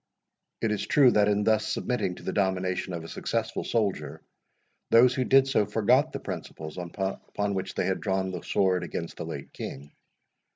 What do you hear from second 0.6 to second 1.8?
It is true, that, in thus